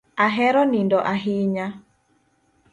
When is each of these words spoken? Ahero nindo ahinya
Ahero 0.25 0.61
nindo 0.71 0.97
ahinya 1.13 1.65